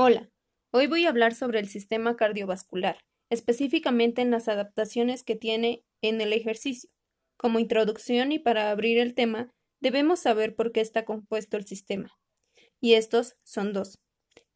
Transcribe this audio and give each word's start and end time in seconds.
Hola, 0.00 0.30
hoy 0.70 0.86
voy 0.86 1.06
a 1.06 1.08
hablar 1.08 1.34
sobre 1.34 1.58
el 1.58 1.68
sistema 1.68 2.14
cardiovascular, 2.14 2.98
específicamente 3.30 4.22
en 4.22 4.30
las 4.30 4.46
adaptaciones 4.46 5.24
que 5.24 5.34
tiene 5.34 5.82
en 6.02 6.20
el 6.20 6.32
ejercicio. 6.32 6.88
Como 7.36 7.58
introducción 7.58 8.30
y 8.30 8.38
para 8.38 8.70
abrir 8.70 9.00
el 9.00 9.16
tema, 9.16 9.52
debemos 9.80 10.20
saber 10.20 10.54
por 10.54 10.70
qué 10.70 10.82
está 10.82 11.04
compuesto 11.04 11.56
el 11.56 11.66
sistema. 11.66 12.16
Y 12.80 12.94
estos 12.94 13.34
son 13.42 13.72
dos. 13.72 13.98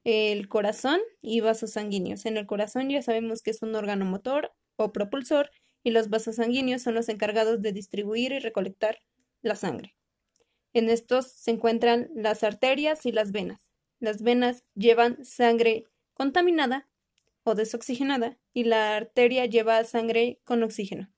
El 0.04 0.46
corazón 0.46 1.00
y 1.20 1.40
vasos 1.40 1.72
sanguíneos. 1.72 2.24
En 2.24 2.36
el 2.36 2.46
corazón 2.46 2.88
ya 2.88 3.02
sabemos 3.02 3.42
que 3.42 3.50
es 3.50 3.62
un 3.62 3.74
órgano 3.74 4.04
motor 4.04 4.52
o 4.76 4.92
propulsor 4.92 5.50
y 5.82 5.90
los 5.90 6.08
vasos 6.08 6.36
sanguíneos 6.36 6.82
son 6.82 6.94
los 6.94 7.08
encargados 7.08 7.60
de 7.62 7.72
distribuir 7.72 8.30
y 8.30 8.38
recolectar 8.38 9.00
la 9.42 9.56
sangre. 9.56 9.96
En 10.72 10.88
estos 10.88 11.32
se 11.32 11.50
encuentran 11.50 12.10
las 12.14 12.44
arterias 12.44 13.06
y 13.06 13.10
las 13.10 13.32
venas. 13.32 13.71
Las 14.02 14.20
venas 14.20 14.64
llevan 14.74 15.24
sangre 15.24 15.86
contaminada 16.12 16.88
o 17.44 17.54
desoxigenada 17.54 18.36
y 18.52 18.64
la 18.64 18.96
arteria 18.96 19.46
lleva 19.46 19.84
sangre 19.84 20.40
con 20.42 20.64
oxígeno. 20.64 21.08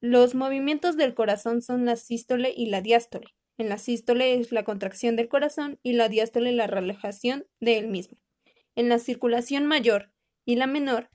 Los 0.00 0.34
movimientos 0.34 0.96
del 0.96 1.14
corazón 1.14 1.62
son 1.62 1.84
la 1.84 1.94
sístole 1.94 2.52
y 2.56 2.66
la 2.66 2.80
diástole. 2.80 3.36
En 3.56 3.68
la 3.68 3.78
sístole 3.78 4.34
es 4.34 4.50
la 4.50 4.64
contracción 4.64 5.14
del 5.14 5.28
corazón 5.28 5.78
y 5.84 5.92
la 5.92 6.08
diástole 6.08 6.50
la 6.50 6.66
relajación 6.66 7.46
de 7.60 7.78
él 7.78 7.86
mismo. 7.86 8.18
En 8.74 8.88
la 8.88 8.98
circulación 8.98 9.64
mayor 9.64 10.10
y 10.44 10.56
la 10.56 10.66
menor, 10.66 11.08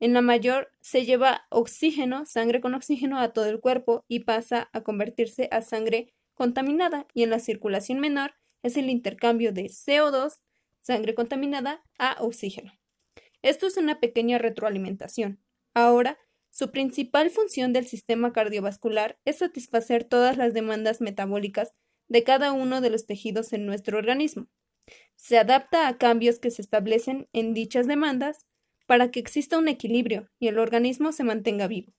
en 0.00 0.12
la 0.12 0.22
mayor 0.22 0.72
se 0.80 1.04
lleva 1.04 1.46
oxígeno, 1.50 2.26
sangre 2.26 2.60
con 2.60 2.74
oxígeno 2.74 3.20
a 3.20 3.32
todo 3.32 3.46
el 3.46 3.60
cuerpo 3.60 4.04
y 4.08 4.24
pasa 4.24 4.70
a 4.72 4.80
convertirse 4.80 5.48
a 5.52 5.62
sangre 5.62 6.12
contaminada 6.34 7.06
y 7.14 7.22
en 7.22 7.30
la 7.30 7.38
circulación 7.38 8.00
menor 8.00 8.34
es 8.64 8.76
el 8.76 8.90
intercambio 8.90 9.52
de 9.52 9.66
CO2, 9.66 10.40
sangre 10.80 11.14
contaminada, 11.14 11.84
a 11.98 12.16
oxígeno. 12.20 12.72
Esto 13.42 13.66
es 13.66 13.76
una 13.76 14.00
pequeña 14.00 14.38
retroalimentación. 14.38 15.38
Ahora, 15.74 16.18
su 16.50 16.70
principal 16.70 17.30
función 17.30 17.72
del 17.72 17.86
sistema 17.86 18.32
cardiovascular 18.32 19.18
es 19.24 19.38
satisfacer 19.38 20.04
todas 20.04 20.36
las 20.36 20.54
demandas 20.54 21.00
metabólicas 21.00 21.72
de 22.08 22.24
cada 22.24 22.52
uno 22.52 22.80
de 22.80 22.90
los 22.90 23.06
tejidos 23.06 23.52
en 23.52 23.66
nuestro 23.66 23.98
organismo. 23.98 24.48
Se 25.14 25.38
adapta 25.38 25.86
a 25.86 25.98
cambios 25.98 26.38
que 26.38 26.50
se 26.50 26.62
establecen 26.62 27.28
en 27.32 27.52
dichas 27.52 27.86
demandas 27.86 28.46
para 28.86 29.10
que 29.10 29.20
exista 29.20 29.58
un 29.58 29.68
equilibrio 29.68 30.30
y 30.38 30.48
el 30.48 30.58
organismo 30.58 31.12
se 31.12 31.24
mantenga 31.24 31.66
vivo. 31.66 31.92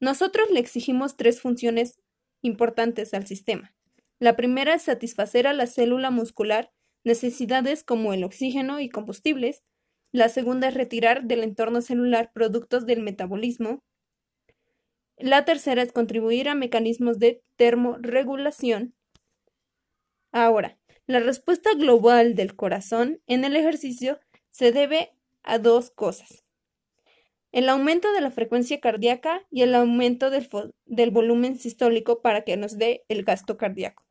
Nosotros 0.00 0.50
le 0.50 0.60
exigimos 0.60 1.16
tres 1.16 1.40
funciones 1.40 1.98
importantes 2.42 3.14
al 3.14 3.26
sistema. 3.26 3.74
La 4.18 4.36
primera 4.36 4.74
es 4.74 4.82
satisfacer 4.82 5.46
a 5.46 5.52
la 5.52 5.66
célula 5.66 6.10
muscular 6.10 6.70
necesidades 7.04 7.84
como 7.84 8.12
el 8.12 8.24
oxígeno 8.24 8.80
y 8.80 8.88
combustibles. 8.88 9.62
La 10.12 10.28
segunda 10.28 10.68
es 10.68 10.74
retirar 10.74 11.24
del 11.24 11.42
entorno 11.42 11.82
celular 11.82 12.30
productos 12.32 12.86
del 12.86 13.02
metabolismo. 13.02 13.82
La 15.16 15.44
tercera 15.44 15.82
es 15.82 15.92
contribuir 15.92 16.48
a 16.48 16.54
mecanismos 16.54 17.18
de 17.18 17.42
termorregulación. 17.56 18.94
Ahora, 20.32 20.78
la 21.06 21.20
respuesta 21.20 21.74
global 21.74 22.34
del 22.34 22.56
corazón 22.56 23.20
en 23.26 23.44
el 23.44 23.56
ejercicio 23.56 24.18
se 24.50 24.72
debe 24.72 25.12
a 25.42 25.58
dos 25.58 25.90
cosas. 25.90 26.43
El 27.54 27.68
aumento 27.68 28.12
de 28.12 28.20
la 28.20 28.32
frecuencia 28.32 28.80
cardíaca 28.80 29.46
y 29.48 29.62
el 29.62 29.76
aumento 29.76 30.28
del, 30.28 30.48
del 30.86 31.12
volumen 31.12 31.56
sistólico 31.56 32.20
para 32.20 32.42
que 32.42 32.56
nos 32.56 32.78
dé 32.78 33.04
el 33.06 33.22
gasto 33.22 33.56
cardíaco. 33.56 34.04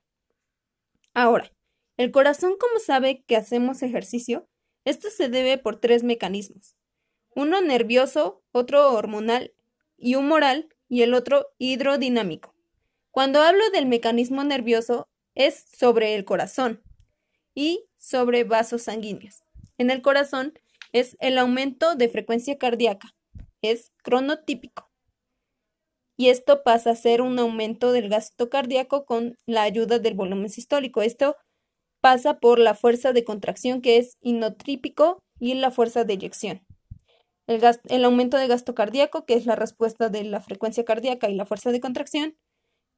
Ahora, 1.13 1.51
el 1.97 2.11
corazón, 2.11 2.53
como 2.57 2.79
sabe 2.79 3.25
que 3.27 3.35
hacemos 3.35 3.83
ejercicio, 3.83 4.47
esto 4.85 5.09
se 5.09 5.27
debe 5.27 5.57
por 5.57 5.75
tres 5.75 6.05
mecanismos. 6.05 6.77
Uno 7.35 7.59
nervioso, 7.59 8.41
otro 8.53 8.93
hormonal 8.93 9.53
y 9.97 10.15
humoral 10.15 10.69
y 10.87 11.01
el 11.01 11.13
otro 11.13 11.47
hidrodinámico. 11.57 12.55
Cuando 13.11 13.41
hablo 13.41 13.69
del 13.71 13.87
mecanismo 13.87 14.45
nervioso 14.45 15.09
es 15.35 15.65
sobre 15.77 16.15
el 16.15 16.23
corazón 16.23 16.81
y 17.53 17.89
sobre 17.97 18.45
vasos 18.45 18.83
sanguíneos. 18.83 19.43
En 19.77 19.91
el 19.91 20.01
corazón 20.01 20.57
es 20.93 21.17
el 21.19 21.37
aumento 21.37 21.95
de 21.95 22.07
frecuencia 22.07 22.57
cardíaca, 22.57 23.13
es 23.63 23.91
cronotípico 24.03 24.93
y 26.17 26.29
esto 26.29 26.63
pasa 26.63 26.91
a 26.91 26.95
ser 26.95 27.21
un 27.21 27.39
aumento 27.39 27.91
del 27.91 28.09
gasto 28.09 28.49
cardíaco 28.49 29.05
con 29.05 29.35
la 29.47 29.63
ayuda 29.63 29.99
del 29.99 30.13
volumen 30.13 30.49
sistólico. 30.49 31.01
Esto 31.01 31.35
pasa 32.01 32.39
por 32.39 32.59
la 32.59 32.75
fuerza 32.75 33.13
de 33.13 33.23
contracción 33.23 33.81
que 33.81 33.97
es 33.97 34.17
inotrípico 34.21 35.19
y 35.39 35.55
la 35.55 35.71
fuerza 35.71 36.03
de 36.03 36.13
eyección. 36.13 36.61
El, 37.47 37.61
el, 37.89 38.05
aumento 38.05 38.37
de 38.37 38.47
gasto 38.47 38.75
cardíaco, 38.75 39.25
que 39.25 39.33
es 39.33 39.45
la 39.45 39.55
respuesta 39.55 40.09
de 40.09 40.23
la 40.23 40.39
frecuencia 40.39 40.85
cardíaca 40.85 41.29
y 41.29 41.35
la 41.35 41.45
fuerza 41.45 41.71
de 41.71 41.81
contracción, 41.81 42.37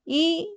y 0.06 0.50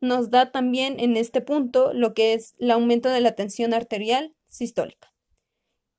nos 0.00 0.30
da 0.30 0.52
también 0.52 1.00
en 1.00 1.16
este 1.16 1.40
punto 1.40 1.92
lo 1.92 2.14
que 2.14 2.34
es 2.34 2.54
el 2.58 2.70
aumento 2.70 3.08
de 3.08 3.20
la 3.20 3.34
tensión 3.34 3.74
arterial 3.74 4.36
sistólica. 4.46 5.15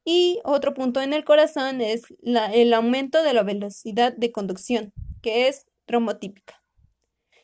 Y 0.09 0.40
otro 0.45 0.73
punto 0.73 1.01
en 1.01 1.12
el 1.12 1.25
corazón 1.25 1.81
es 1.81 2.03
el 2.23 2.73
aumento 2.73 3.23
de 3.23 3.34
la 3.34 3.44
velocidad 3.44 4.13
de 4.16 4.31
conducción, 4.31 4.94
que 5.22 5.50
es 5.50 5.66
tromotípica. 5.85 6.63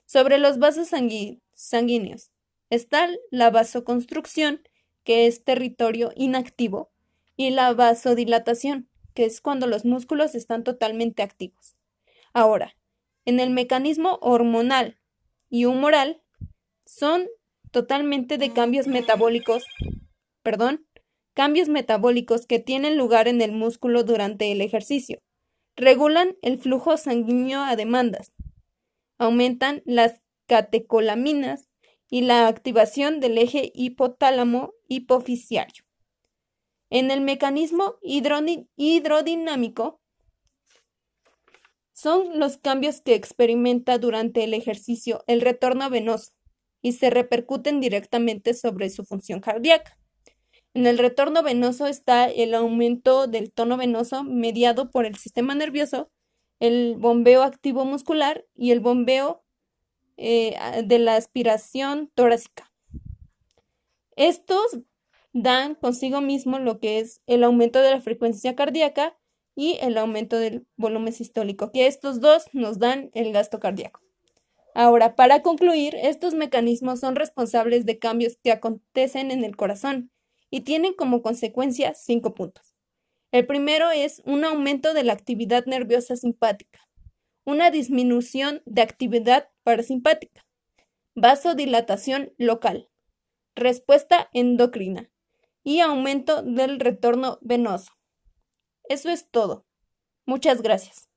Sobre 0.05 0.37
los 0.37 0.59
vasos 0.59 0.87
sanguíneos 0.87 2.31
está 2.69 3.09
la 3.31 3.49
vasoconstrucción, 3.49 4.61
que 5.03 5.27
es 5.27 5.43
territorio 5.43 6.13
inactivo, 6.15 6.93
y 7.35 7.49
la 7.49 7.73
vasodilatación, 7.73 8.87
que 9.13 9.25
es 9.25 9.41
cuando 9.41 9.67
los 9.67 9.83
músculos 9.83 10.33
están 10.33 10.63
totalmente 10.63 11.21
activos. 11.21 11.75
Ahora, 12.31 12.77
en 13.25 13.41
el 13.41 13.49
mecanismo 13.49 14.19
hormonal 14.21 15.01
y 15.49 15.65
humoral 15.65 16.21
son 16.85 17.27
totalmente 17.71 18.37
de 18.37 18.53
cambios 18.53 18.87
metabólicos, 18.87 19.65
perdón, 20.43 20.87
cambios 21.33 21.69
metabólicos 21.69 22.45
que 22.45 22.59
tienen 22.59 22.97
lugar 22.97 23.27
en 23.27 23.41
el 23.41 23.51
músculo 23.51 24.03
durante 24.03 24.51
el 24.51 24.61
ejercicio. 24.61 25.19
Regulan 25.75 26.35
el 26.41 26.59
flujo 26.59 26.97
sanguíneo 26.97 27.61
a 27.61 27.75
demandas. 27.75 28.33
Aumentan 29.17 29.81
las 29.85 30.21
catecolaminas 30.47 31.67
y 32.09 32.21
la 32.21 32.47
activación 32.47 33.19
del 33.19 33.37
eje 33.37 33.71
hipotálamo 33.73 34.73
hipofisiario. 34.87 35.83
En 36.91 37.09
el 37.09 37.21
mecanismo 37.21 37.95
hidrodinámico 38.03 39.99
son 41.93 42.39
los 42.39 42.57
cambios 42.57 43.01
que 43.01 43.15
experimenta 43.15 43.97
durante 43.97 44.43
el 44.43 44.53
ejercicio 44.53 45.23
el 45.25 45.41
retorno 45.41 45.89
venoso 45.89 46.33
y 46.83 46.91
se 46.91 47.09
repercuten 47.09 47.79
directamente 47.79 48.53
sobre 48.53 48.91
su 48.91 49.05
función 49.05 49.39
cardíaca. 49.39 49.97
En 50.73 50.87
el 50.87 50.97
retorno 50.97 51.43
venoso 51.43 51.85
está 51.85 52.25
el 52.25 52.55
aumento 52.55 53.27
del 53.27 53.51
tono 53.51 53.77
venoso 53.77 54.23
mediado 54.23 54.89
por 54.89 55.05
el 55.05 55.15
sistema 55.17 55.53
nervioso, 55.53 56.09
el 56.59 56.95
bombeo 56.97 57.43
activo 57.43 57.85
muscular 57.85 58.45
y 58.55 58.71
el 58.71 58.79
bombeo 58.79 59.43
eh, 60.17 60.55
de 60.83 60.99
la 60.99 61.15
aspiración 61.15 62.11
torácica. 62.15 62.71
Estos 64.15 64.79
dan 65.31 65.75
consigo 65.75 66.21
mismo 66.21 66.57
lo 66.57 66.79
que 66.79 66.99
es 66.99 67.21
el 67.27 67.43
aumento 67.43 67.79
de 67.79 67.91
la 67.91 68.01
frecuencia 68.01 68.55
cardíaca 68.55 69.15
y 69.55 69.77
el 69.81 69.97
aumento 69.97 70.37
del 70.37 70.65
volumen 70.75 71.13
sistólico, 71.13 71.71
que 71.71 71.85
estos 71.85 72.19
dos 72.19 72.45
nos 72.53 72.79
dan 72.79 73.11
el 73.13 73.31
gasto 73.31 73.59
cardíaco. 73.59 74.01
Ahora, 74.73 75.15
para 75.15 75.43
concluir, 75.43 75.95
estos 75.95 76.33
mecanismos 76.33 76.99
son 76.99 77.15
responsables 77.15 77.85
de 77.85 77.99
cambios 77.99 78.37
que 78.43 78.51
acontecen 78.51 79.29
en 79.29 79.43
el 79.43 79.55
corazón 79.55 80.09
y 80.53 80.61
tienen 80.61 80.93
como 80.93 81.23
consecuencia 81.23 81.95
cinco 81.95 82.35
puntos. 82.35 82.75
El 83.31 83.47
primero 83.47 83.89
es 83.89 84.21
un 84.23 84.45
aumento 84.45 84.93
de 84.93 85.03
la 85.03 85.13
actividad 85.13 85.65
nerviosa 85.65 86.15
simpática, 86.15 86.79
una 87.43 87.71
disminución 87.71 88.61
de 88.67 88.83
actividad 88.83 89.49
parasimpática, 89.63 90.45
vasodilatación 91.15 92.33
local, 92.37 92.87
respuesta 93.55 94.29
endocrina 94.31 95.09
y 95.63 95.79
aumento 95.79 96.43
del 96.43 96.79
retorno 96.79 97.39
venoso. 97.41 97.91
Eso 98.87 99.09
es 99.09 99.31
todo. 99.31 99.65
Muchas 100.27 100.61
gracias. 100.61 101.09